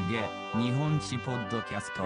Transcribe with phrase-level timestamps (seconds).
[0.00, 0.28] げ
[0.58, 2.04] 日本史ポッドキャスト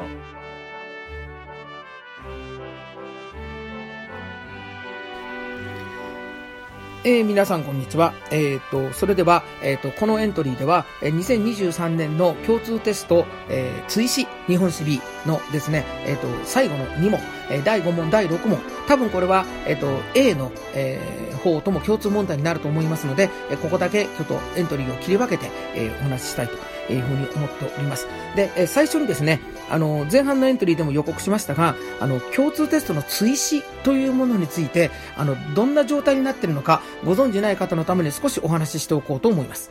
[7.05, 8.12] えー、皆さんこんにちは。
[8.32, 17.20] えっ、と、それでは、えっ、と、このエントリーでは、えー2023年の共通テスト、えー追試日本史 B のですね、えっ、と、最後の2問、
[17.50, 18.59] えー第5問、第6問、
[18.89, 28.07] 多分これは、えっ、と、A の、えー方とも共通問題になると思いますので、えーここだけちょっとエントリーを切り分けて、えーお話ししたいと思いますいうふうに思っております。
[28.37, 39.70] で、えー最初にですね、あの、前半のエントリーでも予告しましたが、あの、共通テストの追試というものについて、あの、どんな状態になっているのか、ご存じない方のために少しお話ししておこうと思います。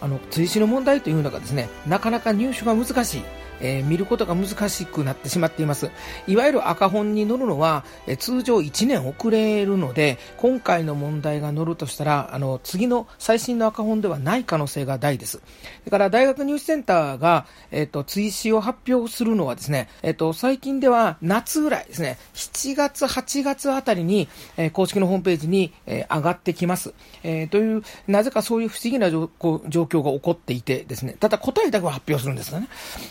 [0.00, 3.22] あの、追試の問題というのがですね、なかなか入手が難しい。
[3.60, 5.90] えー見ることが難しくなってしまっています。
[6.26, 15.40] いわゆる赤本に載るのは、えー通常1年遅れるので、今回の問題が載るとしたら、あの、次の最新の赤本ではない可能性が大です。
[15.84, 26.94] だから大学入試センターが、えっ、と、追試を発表するのはですね、えっ、と、最近では夏ぐらいですね、7月、8月あたりに、え公式のホームページに、え上がってきます。
[27.22, 32.68] えという、なぜかそういう不思議な状況が起こっていてですね、ただ答えだけは発表するんですよね。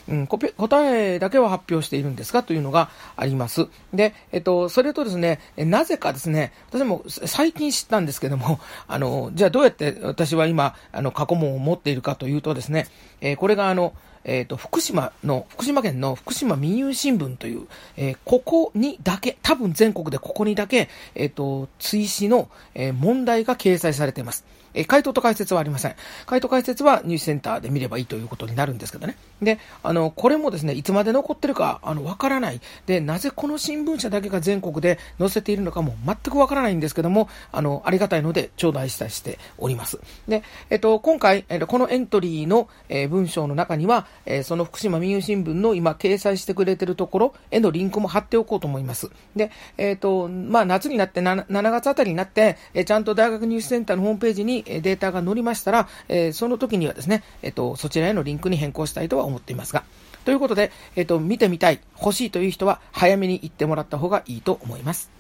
[0.10, 3.68] うん、答えだけは発表しているんですかというのがあります。
[3.94, 12.88] で、えっと、それとですね、なぜかですね、私も最近知ったんですけども、 あの、じゃあどうやって私は今、あの、過去問を持っているかというとですね、
[13.22, 13.94] えーこれがあの、
[14.26, 24.46] えっ、と、福島の、福島県の福島民友新聞という、えーここにだけ、多分全国でここにだけ、えっ、と、追試の、え問題が掲載されています。
[24.74, 25.96] えー回答と解説はありません。
[26.26, 29.16] 回答解説はニュースセンターで見ればいいということになるんですけどね。
[29.42, 32.60] で、あの、これもですね、いつまで残ってるか、あの、わからない。
[32.86, 40.00] で、なぜこの新聞社だけが全国で載せているのかも全くわからないんですけども、あの、ありがたいので、頂戴したりしております。
[40.28, 49.10] で、えっと、今回、えっとこのエントリーの、え文章の中には、えその福島民友新聞の今掲載してくれてるところへのリンクも貼っておこうと思います。
[49.36, 59.84] で、えっ、と、まあ、夏になって7、7月あたりになって、えちゃんと大学ニュースセンターのホームページにえデータが載りましたら、えその時にはですね、えっ、と、そちらへのリンクに変更したいとは思っていますが、
[60.26, 65.20] ということで、えっ、と、見てみたい、欲しいという人は早めに行ってもらった方がいいと思います。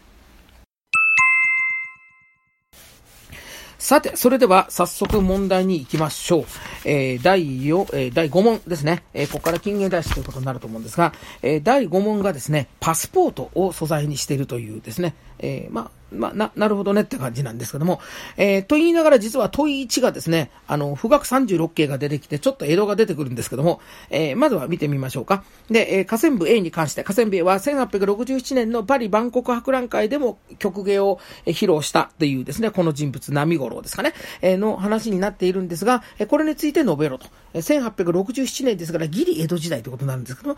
[3.79, 6.45] さて、それでは早速問題に行きましょう。
[6.83, 9.03] えー第4、えー第5問ですね。
[9.13, 17.99] えーここから金言大使ということになると思うんですが、えー第5問がですね、パスポートを素材にしているというですね、えーまあ、まあ、な、なるほどねって感じなんですけども、
[18.37, 25.43] えーと言いながら実は問い1がですね、あの、富岳36系が出てきて、ちょっと江戸が出てくるんですけども、えーまずは見てみましょうか。
[25.69, 37.27] で、えー河川部 A に関して、河川部 A は1867年のパリ万国博覧会でも曲芸を披露したというですね、この人物、波五郎ですかね、えーの話になっているんですが、えこれについて述べろと。
[37.53, 40.57] え1867年ですから、ギリ江戸時代ということなんですけども、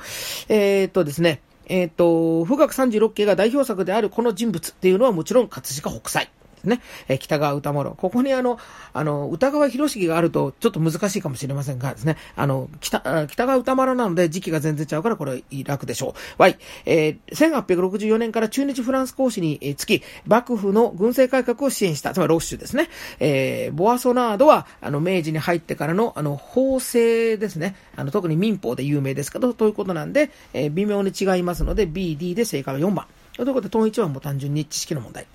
[0.49, 1.41] えーっとですね、
[1.73, 6.29] えっ、と、富岳36景が代表作であるこの人物っていうのはもちろん葛飾北斎。
[6.61, 6.81] ですね。
[7.07, 7.91] えー北川歌丸。
[7.91, 8.57] ここにあの、
[8.93, 16.13] あの、歌川広重があるとちょっと難しいかもしれませんがですね、あの、北、北川歌丸なので時期が全然違うからこれ楽でしょう。
[16.37, 22.89] Y、えー1864年から中日フランス公使につき、幕府の軍政改革を支援した、つまりロッシュですね。
[23.19, 27.75] えーボアソナードは、あの、明治に入ってからの、あの、法制ですね。
[27.95, 33.05] あの、特に民法で有名ですけど、ということなんで、えー微妙に違いますので、B、D で正解は4番。
[33.35, 35.25] ということで、問1はもう単純に知識の問題。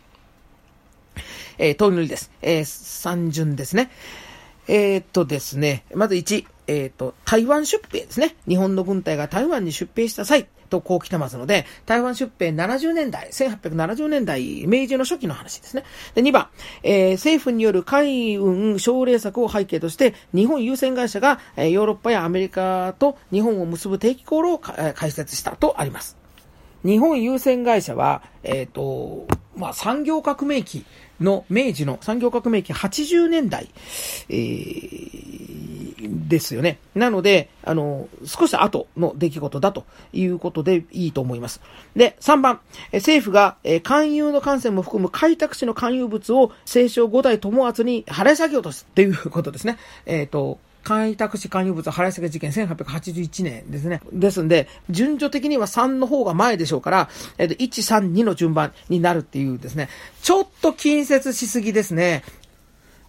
[1.59, 2.31] えー、問い塗りです。
[2.43, 3.91] えー、三順ですね。
[4.69, 8.37] えー、っとですね、まず1、えー、っと、台湾出兵ですね。
[8.49, 15.85] 日本の軍隊が台湾に出兵した際、とこう来てますので、台湾出兵70年代、1870年代、明治の初期の話ですね。
[16.15, 16.49] で、2番、
[16.83, 26.17] えー政府による海運奨励策を背景として、日本優先会社が、えーヨーロッパやアメリカと日本を結ぶ定期航路をえ開設したとあります。
[26.85, 30.85] 日本優先会社は、えっ、と、まあ、産業革命期
[31.21, 33.69] の明治の産業革命期80年代、
[34.29, 35.77] えー
[36.29, 36.79] ですよね。
[36.95, 41.61] なので、あの、少し後の出来事だということでいいと思います。
[41.95, 42.61] で、3番、
[42.93, 49.79] 政府が、えー勧誘の感染も含む開拓地の勧誘物を清少五代友厚に払い下げようとすっていうことですね。
[50.07, 54.01] えっ、と、開拓地勧誘物払い下げ事件1881年ですね。
[54.13, 59.89] ですんで、順序的には3の方が前でしょうから、えっ、と、1、3、2の順番になるっていうですね、
[60.23, 62.23] ちょっと近接しすぎですね。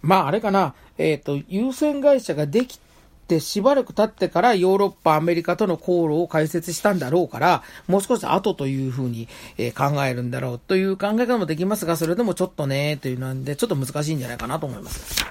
[0.02, 2.80] まあ、あれかな、えっ、と、優先会社ができ
[3.28, 15.24] てしばらく経ってからヨーロッパ、アメリカとの航路を開設したんだろうから、もう少し後というふうに、えー考えるんだろうという考え方もできますが、それでもちょっとね、というなんで、ちょっと難しいんじゃないかなと思います。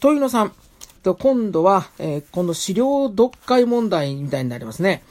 [0.00, 0.50] 問いの3。
[1.02, 5.02] と、今度は、えー、この資料読解問題みたいになりますね。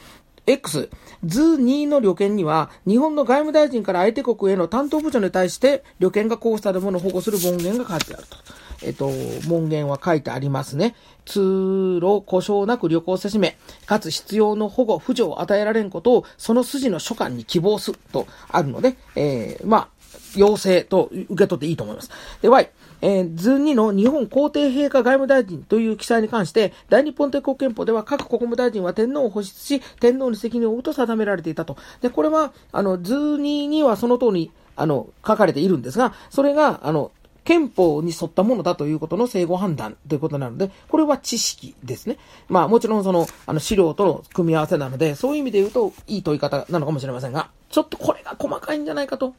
[0.48, 0.90] X、
[1.24, 8.38] 図2の旅券には、日本の外務大臣から相手国への担当部長に対して、旅券が交付されるものを保護する文言が書いてあると。
[8.84, 9.10] えっと、
[9.48, 10.96] 文言は書いてありますね。
[11.26, 19.88] 通路故障なく旅行せしめ、かつ必要の保護、扶助を与えられんことを、その筋の所管に希望すとあるので、えー、まあ、
[20.36, 22.10] 要請と受け取っていいと思います。
[22.42, 31.77] で、Y、えー、図2の日本皇帝陛下外務大臣という記載に関して、大日本帝国憲法では各国務大臣は天皇を保出し、天皇に責任を負うと定められていたと。
[32.01, 37.12] で、これは、あの、図2にはその通り、あの、書かれているんですが、それが、あの、
[37.44, 42.18] 憲法に沿ったものだということの整合判断ということなので、これは知識ですね。
[42.48, 49.33] まあもちろんその、あの資料との組み合わせなので、そういう意味で言うといい問い方なのかもしれませんが、ちょっとこれが細かいんじゃないかと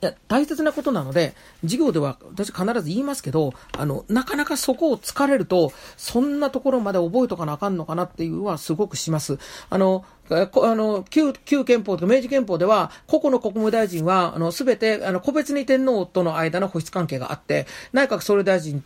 [0.00, 9.38] いや、大切なことなので、授業では私必ず言いますけど、あの、なかなかそこを疲れると、そんなところまで覚えとかなあかんのかなっていうのはすごくします。
[9.70, 10.46] あの、あ
[10.76, 18.84] の、旧、旧憲法と明治憲法では、個々の国務大臣は、あの、すべて、あの、個別に天皇との間の保湿関係があって、内閣総理大臣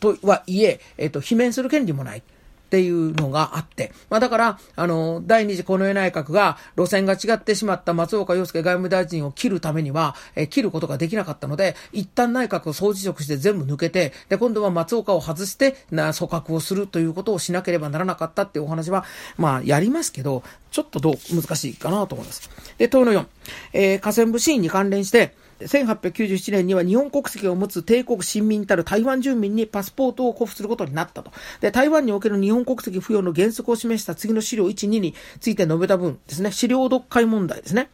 [0.00, 2.22] とはいえ、えっと、罷免する権利もない。
[2.68, 19.06] っていうのがあって、まあだから、あの、第二次近衛内閣が路線が違ってしまった松岡洋介外務大臣を切るためには、え切ることができなかったので、一旦内閣を総辞職して全部抜けて、で、今度は松岡を外して、な、組閣をするということをしなければならなかったっていうお話は、
[19.38, 22.50] まあ、やりますけど、ちょっとどう、難しいかなと思います。
[22.76, 23.26] で、問いの4、
[23.72, 31.32] えー、河川部シーンに関連して、1897年には日本国籍を持つ帝国新民たる台湾住民にパスポートを交付することになったと。
[31.60, 36.52] で、台湾における日本国籍付与の原則を示した次の資料1、2について述べた分ですね。
[36.52, 37.90] 資料読解問題ですね。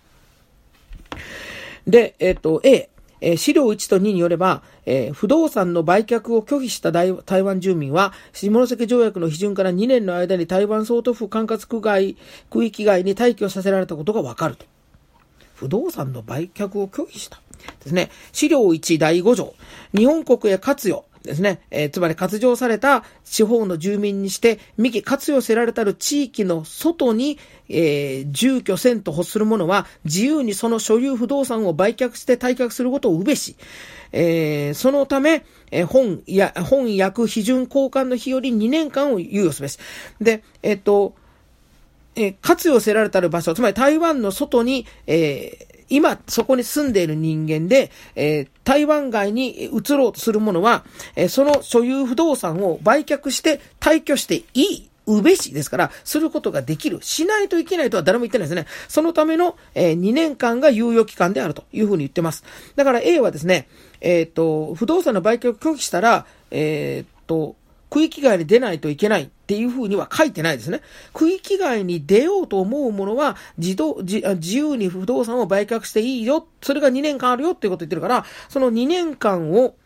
[1.86, 2.88] で、えっ、と、A、
[3.20, 12.16] え資料1と2によれば、えー、不動産の売却を拒否した台湾住民は、下関条約の批准から2年の間に台湾総督府管轄区外、
[12.50, 14.66] 区域外に退去させられたことがわかると。
[15.64, 17.40] 不動産の売却を拒否した。
[17.82, 18.10] ですね。
[18.32, 19.54] 資料1第5条。
[19.96, 21.06] 日本国へ活用。
[21.22, 21.62] ですね。
[21.70, 27.38] えー、つまり活用された地方の住民にして、幹活用せられたる地域の外に、
[27.70, 33.56] えー、住居せんと欲する者は、自由にその所有不動産を売却して退却することをうべし、
[34.12, 39.78] えー、そのため、え、本や、本役批准交換の日より2年間を猶予すべし。
[40.20, 41.14] で、えっ、と、
[42.16, 50.84] えー、活用せられたる場所、つまり台湾の外に、えー、今、そこに住んでいる人間で、えー、台湾外に移ろうとする者は、
[51.16, 54.90] え、その所有不動産を売却して退去していい。
[55.06, 56.98] うべしですから、することができる。
[57.02, 58.66] しないといけないとは誰も言ってないですね。
[58.88, 62.42] そのための、えー、2年間が猶予期間であるというふうに言ってます。
[62.74, 63.68] だから A はですね、
[64.00, 67.56] えっ、と、不動産の売却を拒否したら、えっ、と、
[67.90, 70.80] 区域外に出ないといけないっていうふうには書いてないですね。
[71.12, 74.22] 区域外に出ようと思うものは自動、自
[74.56, 76.46] 由に不動産を売却していいよ。
[76.62, 79.76] それが2年間あるよっていうこと言ってるから、その2年間を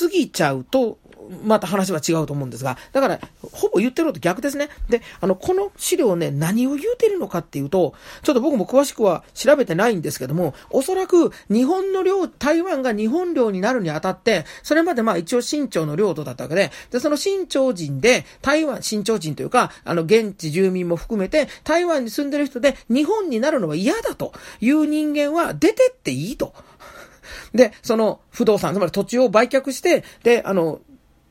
[0.00, 0.98] 過ぎちゃうと、
[1.44, 3.20] また話は違うと思うんですが、だから、
[3.52, 4.68] ほぼ言ってるのと逆ですね。
[4.88, 26.54] で、あの、この資料ね、何を言うてるのかっていうと、ちょっと僕も詳しくは調べてないんですけども、おそらく日本の領、台湾が日本領になるにあたって、それまでまあ一応新朝の領土だったわけで、で、その新朝人で、台湾、新朝人というか、あの、現地住民も含めて、台湾に住んでる人で、日本になるのは嫌だという人間は出てっていいと。
[27.54, 30.80] で、その不動産、つまり土地を売却して、で、あの、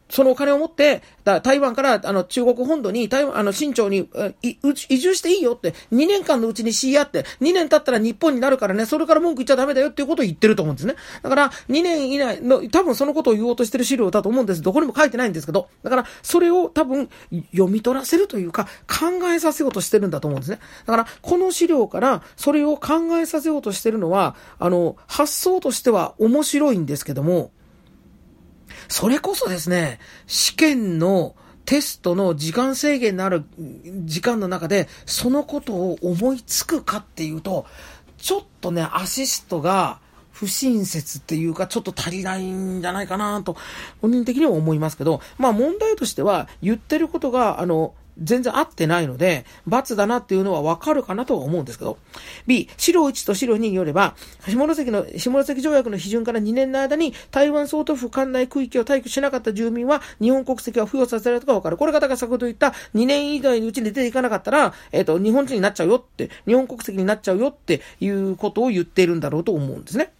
[0.09, 1.01] そのお金を持って、
[1.43, 4.09] 台湾からあの中国本土に台湾、あの新疆に
[4.41, 10.95] 移住していいよって、2年間のうちに知り合って、2年経ったら日本になるからね、それから文句言っちゃダメだよっていうことを言ってると思うんですね。
[11.21, 14.61] だから、2年以内の、多分そのことを言おうとしてる資料だと思うんです。
[14.61, 17.09] どこにも書いてないんですけど、だから、それを多分
[17.51, 20.59] 読み取らせるというか、考えさせようとしてるんだと思うんですね。
[20.85, 27.51] だから、この資料からそれを考えさせようとしてるのは、あの、発想としては面白いんですけども、
[28.87, 33.43] それこそですね、試験のテストの時間制限のある
[34.05, 37.65] 時間の中で、そのことを思いつくかっていうと、
[38.17, 39.99] ちょっとね、アシストが
[40.31, 43.57] 不親切っていうか、ちょっと足りないんじゃないかなと、
[44.01, 51.97] 本人的には思いますけど、まあ問題としては、言ってることが、あの、全然合ってないので、罰だなっていうのはわかるかなとは思うんですけど。
[52.45, 54.15] B、白1と白2によれば、
[54.47, 61.77] 下関の、下関条約の批准から2年の間に台湾総督府管内区域を退去しなかった住民は日本国籍は付与させられたかわかる。
[61.77, 70.11] これがだから先ほど言った2年以内のうちに出ていかなかったら、えっ、ー、と、日本人になっちゃうよって、日本国籍になっちゃうよっていうことを言っているんだろうと思うんですね。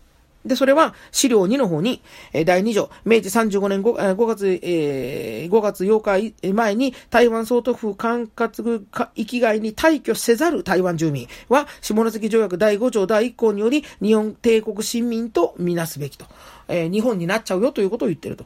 [0.48, 2.01] で、それは資料2の方に、
[2.34, 16.25] え、第2条、明治35年 5, 5月、えー、5月8日前に台湾総督府管轄区域外に退去せざる台湾住民は、下関条約第5条第1項により日本帝国市民とみなすべきと、
[16.68, 18.46] えー、日本になっちゃうよということを言ってると。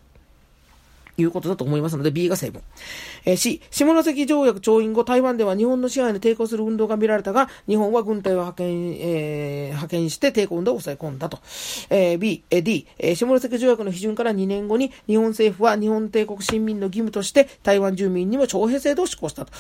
[1.18, 2.62] いうことだと思いますので、B が成分。
[3.26, 11.40] えー、C、下関条約調印後、台湾では日本の支配に抵抗する運動が見られたが、日本は軍隊を派遣、えー、派遣して抵抗運動を抑え込んだと。
[11.90, 19.52] えー、B、えー、D、えー、下関条約の批准から2年後に、日本政府は日本帝国新民の義務として、台湾住民にも徴兵制度を施行したと。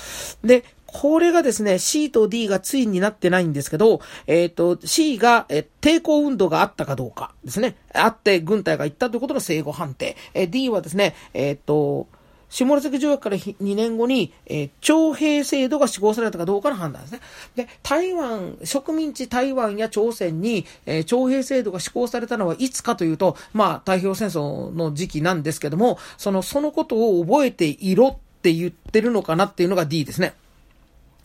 [0.44, 0.64] で、
[0.94, 7.76] これがですね、C と D がついになってないんですけど、えっ、と、C が、え抵抗運動があったかどうかですね。
[7.94, 10.16] あって軍隊が行ったということの正誤判定。
[10.34, 12.08] え、D はですね、えっ、と、
[12.52, 17.22] 下関条約から2年後に、えー、徴兵制度が施行されたかどうかの判断ですね。
[17.56, 30.34] で、台湾、植民地台湾や朝鮮に、えー、徴兵制度が施行されたのはいつかというと、まあ、太平洋戦争の時期なんですけども、その、そのことを覚えていろって言ってるのかなっていうのが D ですね。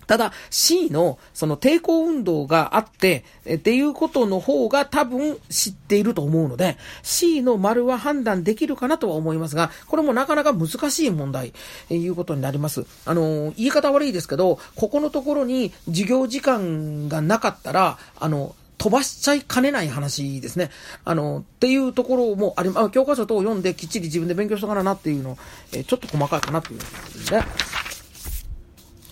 [0.06, 11.52] ただ C のその抵抗運動があって、えっていうことの方が多分知っていると思うので、C の丸は判断できるかなとは思いますが、これもなかなか難しい問題、
[11.90, 12.86] えいうことになります。
[13.04, 20.70] あの、言い方悪いですけど、ここのところに授業時間がなかったら、あの、飛ばしちゃいかねない話ですね。
[21.04, 25.38] あの、っていうところもあり、あ教科書等を読んできっちり自分で勉強しとかななっていうの、
[25.72, 27.44] えちょっと細かいかなっていうでね。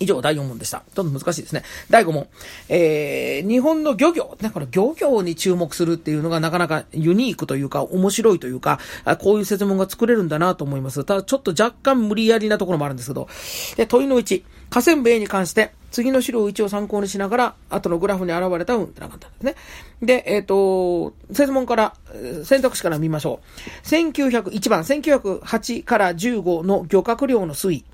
[0.05, 0.83] 以上、第4問でした。
[0.95, 1.63] ちょっと難しいですね。
[1.91, 2.29] 第5問。
[2.69, 4.37] えー、日本の漁業。
[4.41, 8.79] ね、これ漁業に注目するっていうのがなかなかユニークというか、面白いというか、
[9.19, 11.05] こういう説問が作れるんだなと思います。
[11.05, 13.29] ただ、ちょっと若干無理やりなところもあるんですけど。
[13.77, 14.43] で、問いの1。
[14.71, 19.55] 河川部 A に関して、次の資料1を参考にしながら、後のグラフに現れた運ってなかったんですね。
[20.03, 21.95] で、えっ、ー、と、説問から、
[22.45, 23.41] 選択肢から見ましょ
[23.85, 23.87] う。
[23.87, 27.85] 1901番、1908から15の漁獲量の推移。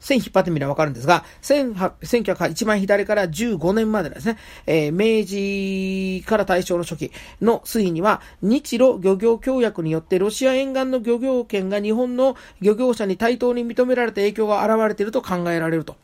[0.00, 15.96] 線引っ張ってみればわかるんですが、1908、一番左から15年までですね、えー、明治から大正の初期の推移には、日露漁業協約によってロシア沿岸の漁業権が日本の漁業者に対等に認められた影響が現れていると考えられると。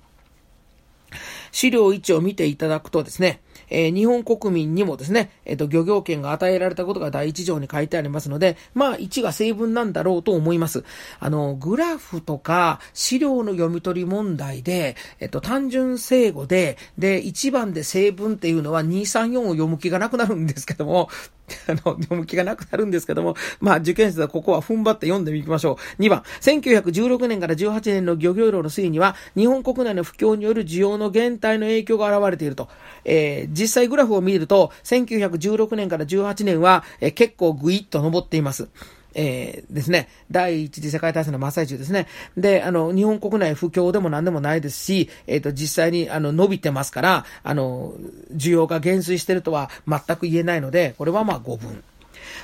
[1.52, 3.40] 資料1を見ていただくとですね、
[3.72, 10.84] えー、日本国民にもですね、えっ、ー、と、漁業権が与えられたことが第一条に書いてありますので、まあ、1が成分なんだろうと思います。
[11.18, 21.08] あの、グラフとか資料の読み取り問題で、えっ、と、単純正語で、で、1番で成分っていうのは2、3、4を読む気がなくなるんですけども、
[21.66, 26.02] あの、読む気がなくなるんですけども、まあ、受験生はここは踏ん張って読んでみましょう。
[26.02, 32.68] 2番、1916年から18年の漁業量の推移には、日本国内の不況による需要の減退の影響が現れていると。
[33.04, 38.68] えー、実際グラフを見ると、1916年から18年は、えー、結構ぐいっと上っています。
[39.14, 42.08] えー、ですね、第一次世界大戦の真っ最中ですね。
[42.36, 47.94] で、あの、日本国内不況でも何でもないですし、えっ、ー、と、実際に、あの、伸びてますから、あの、
[48.34, 51.84] 需要が減衰してるとは全く言えないので、これはまあ5分。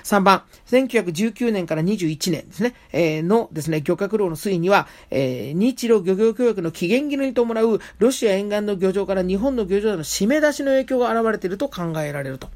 [0.05, 12.49] 3番、1919年から21年ですね、えー、のですね、漁獲量の推移には、えー、日露漁業協約の期限切れに伴うロシア沿岸の漁場から日本の漁場への締め出しの影響が現れていると考えられると。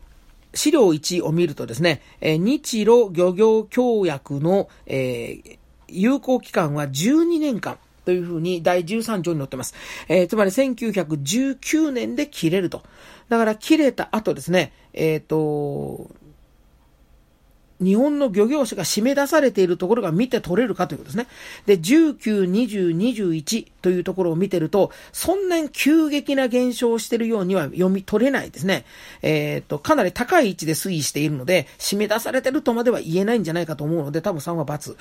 [0.55, 5.59] 資料1を見るとですね、えー、日露漁業協約の、えー、
[5.89, 7.79] 有効期間は12年間。
[8.05, 9.75] というふうに第13条に載ってます。
[10.09, 12.83] えー、つまり1919年で切れると。
[13.29, 16.11] だから切れた後ですね、えっ、ー、と、
[17.83, 21.27] 日本の漁業者が締め出されているところが見て取れるかということですね。
[21.67, 28.85] で、19、20、21というところを見てると、そんなに急激な減少しているようには読み取れないですね。
[29.23, 34.97] えっ、と、かなり高い位置で推移しているので、締め出されてるとまでは言えないんじゃないかと思うので、多分3は×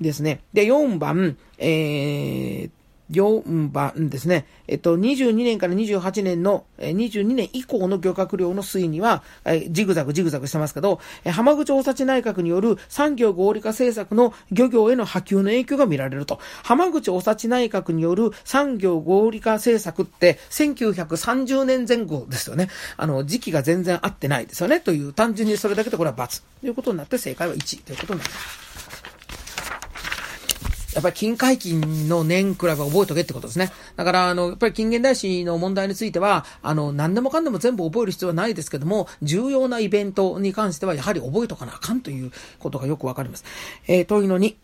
[0.00, 0.40] ですね。
[0.52, 2.70] で、4番、えー、
[3.10, 4.46] 4番ですね。
[4.66, 9.22] えっと、22年から28年の、22年以降の漁獲量の推移には、
[9.68, 16.38] ジグザグジグザグしてますけど、浜口大崎内閣による産業合理化政策の漁業への波及の影響が見られると。
[16.62, 22.68] 浜口大崎内閣による産業合理化政策って1930年前後ですよね。
[22.96, 24.80] あの、時期が全然合ってないですよね。
[24.80, 28.83] という、単純にそれだけでこれは×ということになって正解は1ということになります。
[30.94, 33.70] やっぱり金解禁の年くらいは覚えとけってことですね。
[33.96, 43.44] だから、あの、やっぱり近現代史の問題については、あの、何でもかんでも全部覚える必要はないですけども、重要なイベントに関してはやはり覚えとかなあかんということがよくわかります。
[43.88, 44.56] えー、問いのに。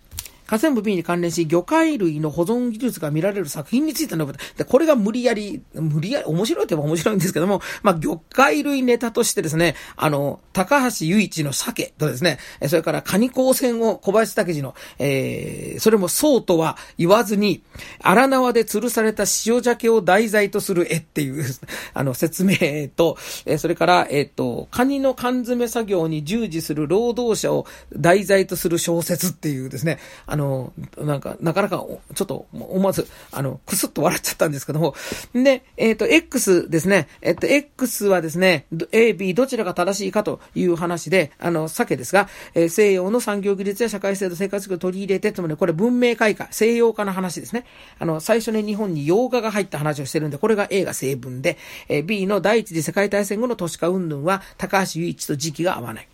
[0.50, 4.40] 河川部 B に関連し、魚介類の保存技術が見られる作品について述べた。
[4.56, 17.62] で、これが無理やり、無理やり、面白いといえば面白いんですけども、 まあ、魚介類ネタとしてですね、あの、高橋雄一の鮭とですね、それからカニ光線を小林武史の、えー、それもそうとは言わずに、
[18.02, 21.44] 荒縄で吊るされた塩鮭を題材とする絵っていう、
[21.94, 22.56] あの、説明
[22.88, 23.16] と、
[23.46, 34.94] えー、それから、えっ、ー、と、カニの缶詰作業に従事する労働者を題材とする小説っていうですね、あの、のなんか、なかなか、ちょっと、思わず、あの、くすっと笑っちゃったんですけども、
[35.32, 47.64] で、えっ、ー、と、X ですね、えっ、と、X はですね、A、B、どちらが正しいかという話で、あの、鮭ですが、えー、西洋の産業技術や社会制度、生活力を取り入れて、つまりこれ文明開化、西洋化の話ですね。
[47.98, 56.08] あの、最初に日本に洋画が入った話をしてるんで、これが A が成文で、えー、B の第一次世界大戦後の都市化云々は、高橋雄一と時期が合わない。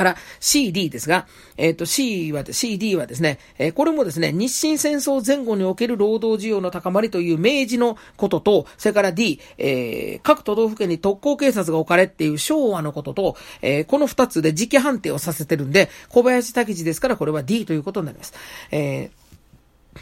[0.00, 1.26] から CD ですが、
[1.58, 18.32] えっ、ー、と C は、CD はですね、えー、これもですね、日清戦争前後における労働需要の高まりという明示のことと、それから D、えー、各都道府県に特攻警察が置かれっていう昭和のことと、え、この二つで時期判定をさせてるんで、小林武史ですからこれは D ということになります。
[18.70, 19.10] え、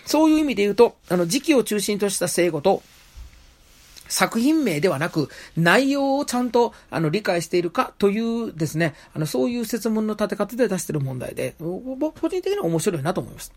[0.04, 2.84] そういう意味で言うと、あの、時期を中心とした正語と、
[4.08, 13.52] 作品名ではなく、内容をちゃんと、あの、理解しているかというですね、あの、そういう説問の立て方で出してる問題で、僕、個人的には面白いなと思います。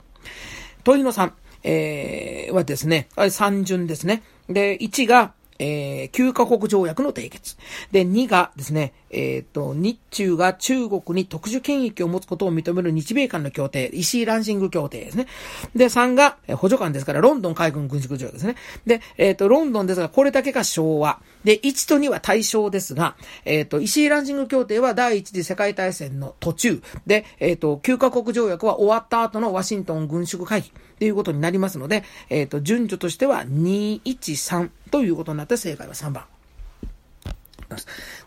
[0.83, 1.31] 問いの3、
[1.63, 4.23] えー、はですね、あれ3順ですね。
[4.47, 7.57] で、1が、えー、9カ国条約の締結。
[7.91, 15.27] で、2がですね、えっ、ー、と、日中が中国に特殊権益を持つことを認める日米間の協定、石井ランシング協定ですね。
[15.75, 18.55] で、3が、え、補助官ですから、ロンドン海軍軍縮条約ですね。
[18.85, 21.19] で、えっ、ー、と、ロンドンですが、これだけが昭和。
[21.43, 23.15] で、1と2は対象ですが、
[23.45, 26.81] えっ、と、石井ランシング協定は第一次世界大戦の途中。
[27.05, 30.67] で、えっ、と、9カ国条約は終わった後のワシントン軍縮会議。
[30.69, 34.69] っていうことになりますので、えっ、と、順序としては213。
[34.91, 36.30] ということになって正解は3番。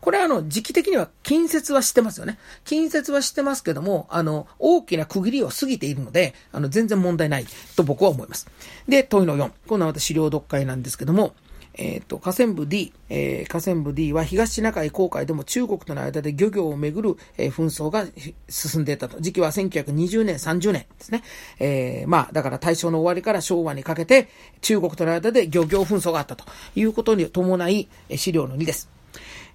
[0.01, 2.39] これはあの、時期的には近接はしてますよね。
[2.65, 7.47] 近接はしてますけども、あの、大きな区切りを過ぎているので、あの、全然問題ない
[7.77, 8.47] と僕は思います。
[8.89, 9.51] で、問いの4。
[9.67, 11.35] このまた資料読解なんですけども、
[11.77, 18.07] えっ、ー、と、河川部 D、えー、河川部 D は東シナ海航海でも中国との間で漁業をめぐる、えー、紛争が
[18.49, 19.21] 進んでいたと。
[19.21, 21.23] 時期は1920年、30年ですね。
[21.59, 24.29] えー、まあ、だから大正の終わりから昭和にかけて
[24.61, 26.45] 中国との間で漁業紛争があったと
[26.77, 28.94] いうことに伴い、資料の2です。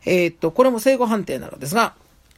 [0.05, 1.95] えっ、と、これも正誤判定なのですが、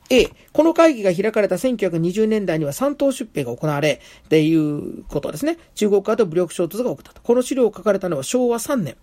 [0.10, 5.58] A、この会議が開かれた1920年代には三等出兵が行われ、っていうことですね。
[5.76, 7.22] 中国側と武力衝突が起きたと。
[7.22, 8.98] この資料を書かれたのは昭和3年。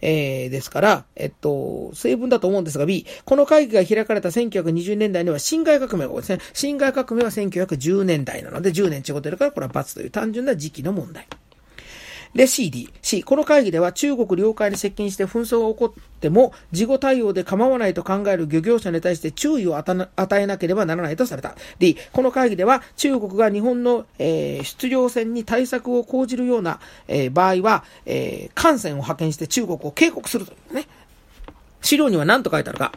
[0.00, 6.38] えー、ですから、えっと、成分だと思うんですが B、この会議が開かれた1920年代には辛亥革命が起こですね。
[6.54, 11.26] 辛亥革命は1910年代なので10年違ってるからこれは×という単純な時期の問題。
[12.34, 12.88] で、CD。
[13.02, 13.24] C。
[13.24, 21.56] この会議では中国領海に接近して紛争が起こっても、事後対応で構わないと考える漁業者に対して注意を与えなければならないとされた。
[21.80, 21.96] D。
[22.12, 30.86] この会議では中国が日本の、えー、出漁船に対策を講じるような、えー、場合は、えー、艦船を派遣して中国を警告するというね。
[31.82, 32.92] 資料には何と書いてあるか。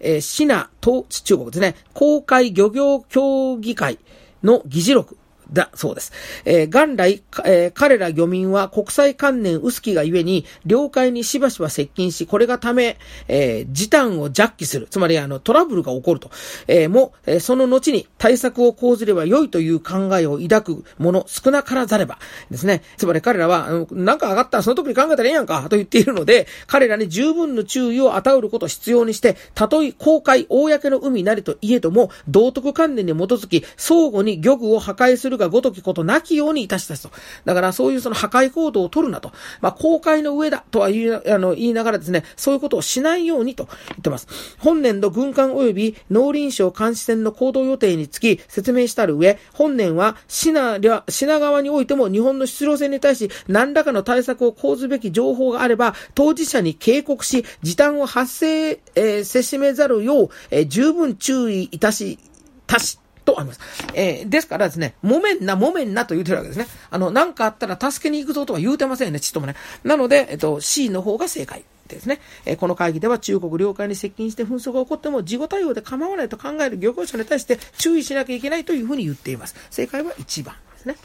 [0.00, 1.74] えー、シナと中国ですね。
[1.94, 3.98] 公海漁業協議会
[4.44, 5.16] の議事録。
[5.52, 6.12] だそうです。
[6.44, 14.86] えー、元来、えー、彼ら漁民は国際観念薄きがゆえに、領海にしばしば接近し、これがため、えー、時短を弱気する。
[14.90, 16.30] つまり、あの、トラブルが起こると。
[16.66, 22.18] えー、も、え、その後に対策を講ずれば良いという考えを抱く者少なからざれば。
[22.50, 22.82] ですね。
[22.96, 37.14] つまり彼らは、なんか上がったらその時に考えたらええやんか、と言っているので、彼らに十分の注意を与えることを必要にして、たとえ公海、公の海なりといえども、道徳観念に基づき、相互に漁具を破壊するがごときことなきようにいたしたと。
[37.44, 39.32] だからそういうその破壊行動を取るなと。
[39.60, 44.28] まあ、公開の上だとは言いあの言いながらですね、そういうことをしないようにと言ってます。
[44.58, 62.18] 本年度軍艦及び農林省監視船の行動予定につき説明したる上、本年は品品川においても日本の出場船に対し何らかの対策を講ずべき情報があれば、当事者に警告し、時短を発生、えー、せしめざるよう、えー、十分注意いたし、
[62.66, 63.60] たし、とあります。
[63.94, 66.66] えー、ですからですね、もめんな、もめんなと言うてるわけですね。
[66.90, 69.54] あの、なんかあったら助けに行くぞとは言うてませんね、ちっともね。
[69.84, 71.64] なので、えっと、C の方が正解。
[71.88, 79.56] ですね、えー、この会議では中国領海に接近して紛争が起こっても事後対応で構わないと考える漁業者に対して注意しなきゃいけないというふうに言っています。
[79.70, 80.96] 正解は1番ですね。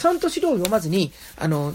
[0.00, 1.72] ちゃんと資料を読まずに、あの、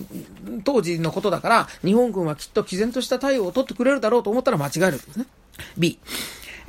[0.63, 5.25] 当時のことだから、日本軍はきっと毅然とした対応を取ってくれるだろうと思ったら間違えるんですね。
[5.77, 5.99] B。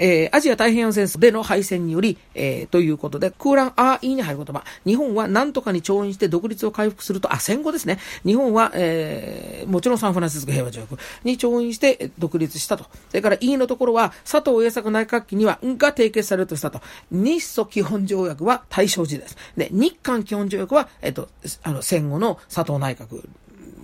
[0.00, 4.64] えー、アジア太平洋戦争での敗戦により、えー、ということで、空欄あーいに入る言葉。
[4.86, 7.98] 日本は何とかに調印して独立を回復すると、あ、戦後ですね。
[8.24, 12.84] 日本は、えー、もちろんサンフランシスコ平和条約に調印して独立したと。
[12.84, 16.80] それから E のところは、佐藤栄作内閣期には、んが締結されるとしたと。
[17.10, 19.36] 日ソ基本条約は大正時代です。
[19.56, 21.28] で、日韓基本条約は、えっと、
[21.62, 23.28] あの、戦後の佐藤内閣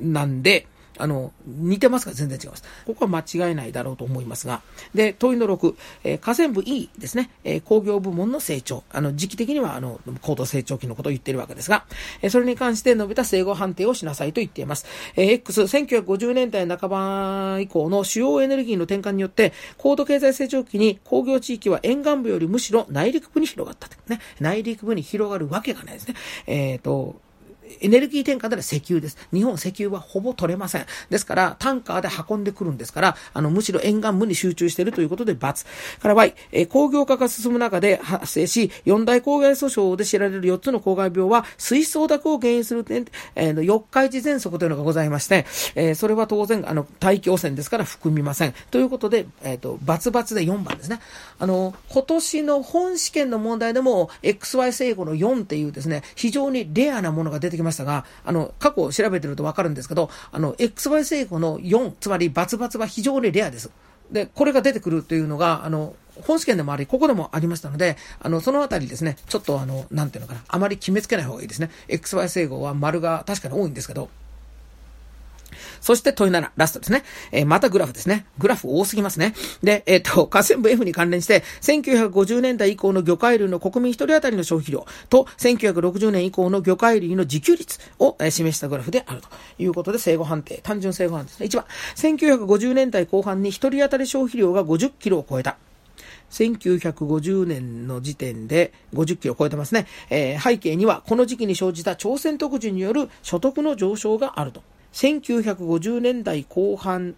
[0.00, 0.66] なんで、
[0.98, 2.12] あの、似てますか？
[2.12, 2.64] 全然違います。
[2.86, 4.62] ここは間違いないだろうと思いますが。
[4.94, 8.84] で、問いの6、えー、河川部 E ですね、えー、工業部門の成長。
[8.92, 11.84] あの、時期的には、あの、高度成長期のことを言ってるわけですが、
[12.22, 14.86] えー、それに関して述べた整合判定をしなさいと言っています。
[15.16, 24.20] えー、X、1950年代半ば以降の主要エネルギーの転換によって、高度経済成長期に工業地域は沿岸部よりむしろ内陸部に広がったね。
[24.40, 26.14] 内陸部に広がるわけがないですね。
[26.46, 27.20] えっ、ー、と、
[27.80, 29.16] エネルギー転換では石油です。
[29.32, 30.86] 日本石油はほぼ取れません。
[31.10, 35.66] ですから、タンカーで運んでくるんですから、あの、むしろ沿岸部に集中しているということで、×。
[36.00, 48.54] から Y、えー、工業化が進む中で発生し、四大公害訴訟で知られる4つの公害病は、水槽濁を原因する点、えー、四日市喘息というのがございまして、えー、それは当然、あの、大気汚染ですから含みません。
[48.70, 51.00] ということで、えっ、ー、と、××で4番ですね。
[51.38, 63.70] あの、今年の本試験の問題でも、XY 正誤の4っていうですね、非常にレアなものが出てきましたが、あの、過去を調べてるとわかるんですけど、あの、XY 成功の4、つまりバツバツは非常にレアです。
[64.10, 71.70] で、これが出てくるというのが、あの、本試験でもあり、ここでもありましたので、あの、そのあたりですね、ちょっとあの、なんていうのかな、あまり決めつけない方がいいですね。
[71.88, 74.08] XY 整合は丸が確かに多いんですけど、
[75.80, 77.02] そして問い7、ラストですね。
[77.32, 78.26] えー、またグラフですね。
[78.38, 79.34] グラフ多すぎますね。
[79.62, 91.46] で、えっ、と、河川部 F に関連して、1950年代以降の魚介類の国民一人当たりの消費量と、1960年以降の魚介類の自給率を、えー、示したグラフであるということで、正誤判定、単純正誤判定ですね。
[91.46, 91.66] 1番、
[92.46, 95.56] 1950年代後半に一人当たり消費量が50キロを超えた。
[96.30, 99.86] 1950年の時点で50キロ超えてますね。
[100.10, 104.62] えー、背景にはこの時期に生じた朝鮮特需による所得の上昇があると。
[104.96, 107.16] 1950年代後半、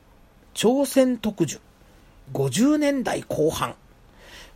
[0.53, 1.61] 朝鮮特需。
[2.33, 3.77] 50年代後半。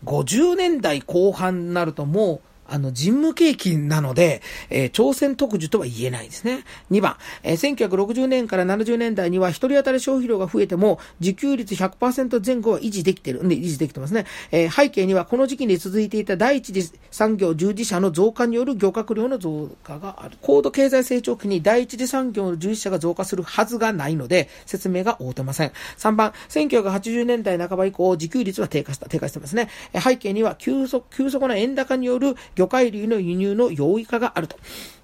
[0.04, 2.40] 50年代後半になるともう、
[2.72, 6.64] あの、人務景気なので、えー、朝鮮特需とは言えないですね。
[6.90, 14.24] 2番、えー、1960年から70年代には一人当たり消費量が増えても、自給率100%前後は維持できてる、ね、維持できてますね。
[14.50, 20.38] えー、背景にはこの時期に続いていた第一次産業従事者の増加による漁獲量の増加がある。
[20.40, 25.72] 高度経済成長期に第一次産業の従事者が増加するはずがないので、説明が合うてません。
[25.98, 29.68] 3番、1980年代半ば以降、自給率は低下した、低下してますね。
[30.02, 34.56] 背景には急速、急速な円高による魚介類の輸入の容易化があると。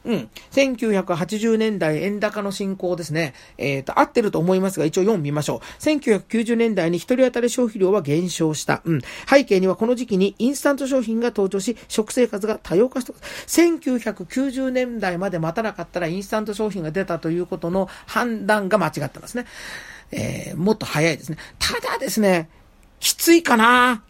[0.04, 0.30] うん。
[0.52, 3.34] 1980年代円高の進行ですね。
[3.58, 5.82] えっ、ー、と、合ってると思いますが、一応4見ましょう。
[5.82, 8.80] 1990年代に1人当たり消費量は減少した。
[8.84, 9.00] うん。
[9.28, 13.12] 背景にはこの時期にインスタント商品が登場し、食生活が多様化した。
[13.12, 19.46] 1990年代まで待たなかったらインスタント商品が出たということの判断が間違ってますね。
[20.10, 21.38] えー、もっと早いですね。
[21.58, 22.48] ただですね、
[23.00, 24.02] きついかな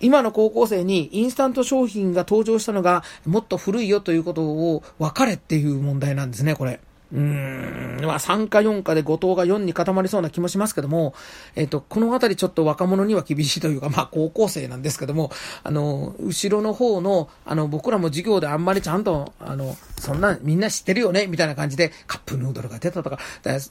[0.00, 6.80] 今の高校生にインスタント商品が登場したのがもっと古いよということを分かれっていう問題なんですね、これ。
[7.12, 11.14] うーん、まあ3か4かで後藤が4に固まりそうな気もしますけども、
[11.54, 15.30] えっ、ー、と、このあたりちょっと若者には厳しいというか、まあ高校生なんですけども、
[15.62, 23.18] あの、後ろの方の、あの、僕らも授業であんまりちゃんと、あの、そんなみんな知ってるよねみたいな感じで、カップヌードルが出たとか、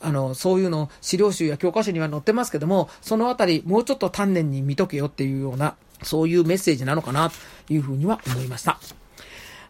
[0.02, 7.32] あの、そういうの資料集や教科書には載ってますけども、そのあたりもうちょっと丹念に見とけよっていうような、そういうメッセージなのかな
[7.68, 8.80] というふうには思いました。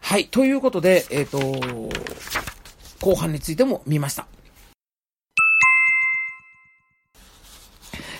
[0.00, 0.26] はい。
[0.26, 1.90] ということで、えっ、ー、と、
[3.02, 4.26] 後半についても見ました。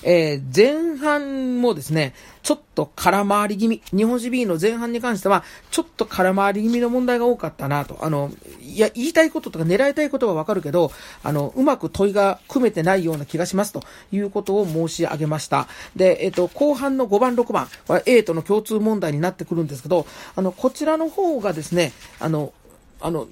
[0.05, 7.99] えー、前半もですね、ちょっと空回り気味、日本史 B の前半に関しては、ちょっと空回り気味の問題が多かったなと。
[8.01, 10.91] あの、いや、言いたいこととか狙いたいことはわかるけど、
[11.23, 15.69] あの、うまく問いが組めてないような気がしますということを申し上げました。
[15.95, 22.53] で、えっ、ー、と、後半の5番、6番は A との共通問題になってくるんですけど、あの、こちらの方がですね、あの、
[23.01, 23.29] あの、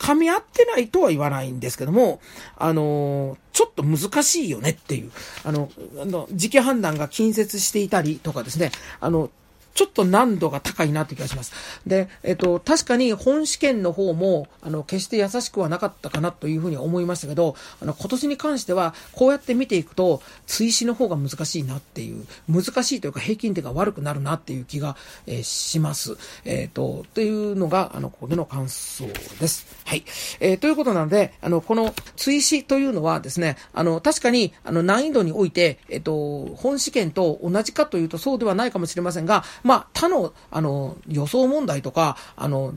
[0.00, 2.20] 噛み合ってないとは言わないんですけども、
[2.56, 5.12] あのちょっと難しいよねっていう、
[5.44, 9.30] あの、あの時期判断が近接していたりとかですね、あの、
[9.74, 11.52] ちょっと難度が高いなという気がします。
[11.86, 26.16] で、えっと、確かに本試験の方も、あの、決して優しくはなかったかなというふうに思いましたけど、あの、今年に関しては、こうやって見ていくと、追試の方が難しいなっていう、難しいというか平均点が悪くなるなっていう気が、えー、します。
[26.44, 29.06] えっ、と、というのが、あの、ここでの感想
[29.38, 29.66] です。
[29.84, 30.04] はい。
[30.40, 42.74] えー、ということなので、あの、この追試というのはですね、あの、確かに、あの、難易度において、えっ、と、本試験と同じかというとそうではないかもしれませんが、まあ、他の、あの、予想問題とか、あの、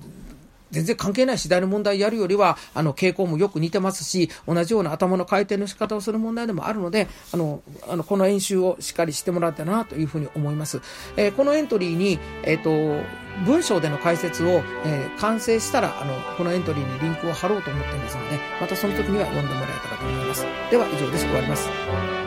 [0.74, 10.82] 全然関係ない次第の問題やるよりは、あの、傾向もよく似てますし、同じような頭の回転の仕方をする問題でもあるので、あの、あの、この演習をしっかりしてもらったなというふうに思います。
[11.15, 13.06] えー、このエントリーに、えっ、ー、と、
[13.46, 20.46] 文章での解説を、えー、完成したら、あの、このエントリーにリンクを貼ろうと思っていますので、またその時には読んでもらえたらと思います。
[20.72, 21.19] では、以上で。
[21.19, 22.22] 終わります。